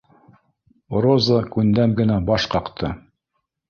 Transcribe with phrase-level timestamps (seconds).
[1.07, 2.95] Роза күндәм генә баш ҡаҡты: